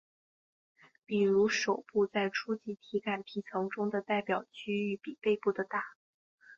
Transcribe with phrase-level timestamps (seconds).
[1.05, 5.93] 比如手部在初级体感皮层中的代表区域比背部的大。